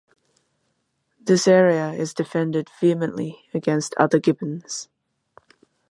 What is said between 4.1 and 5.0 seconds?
gibbons.